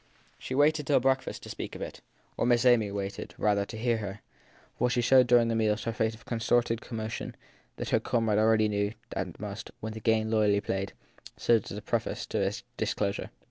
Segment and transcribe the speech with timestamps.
[0.39, 2.01] She waited till after breakfast to speak of it
[2.35, 3.35] or Miss Amy, rather, waited
[3.69, 4.21] to hear her;
[4.75, 7.35] for she showed during the meal the face of controlled commotion
[7.75, 10.93] that her comrade already knew and that must, with the game loyally played,
[11.37, 13.29] serve as preface to a disclosure.